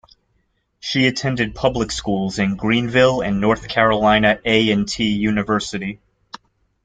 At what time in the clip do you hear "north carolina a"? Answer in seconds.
3.39-4.71